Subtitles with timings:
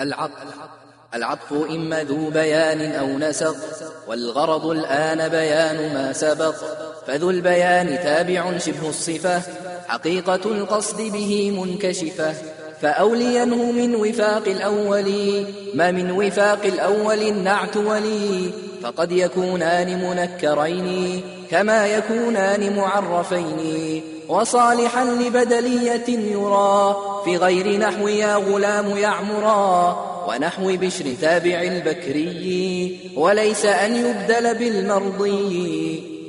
[0.00, 0.32] العطف.
[1.14, 3.56] العطف إما ذو بيان أو نسق
[4.08, 6.54] والغرض الآن بيان ما سبق.
[7.06, 9.42] فذو البيان تابع شبه الصفة
[9.88, 12.34] حقيقة القصد به منكشفة.
[12.82, 15.12] فأولينه من وفاق الأول
[15.74, 18.50] ما من وفاق الأول النعت ولي.
[18.82, 24.02] فقد يكونان منكرين كما يكونان معرفين.
[24.28, 26.96] وصالحا لبدلية يرى.
[27.24, 30.06] في غير نحو يا غلام يعمرا.
[30.28, 32.98] ونحو بشر تابع البكري.
[33.16, 36.19] وليس أن يبدل بالمرضي.